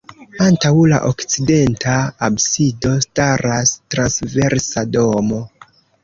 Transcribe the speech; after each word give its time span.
Antaŭ 0.43 0.69
la 0.91 0.99
okcidenta 1.09 1.91
absido 2.27 2.93
staras 3.03 3.73
transversa 3.97 4.85
domo. 4.97 5.39